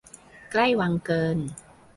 [0.51, 1.37] ใกล้วังเกิน